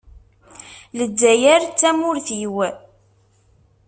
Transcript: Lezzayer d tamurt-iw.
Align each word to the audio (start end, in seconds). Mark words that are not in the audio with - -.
Lezzayer 0.97 1.61
d 1.65 1.71
tamurt-iw. 1.79 2.55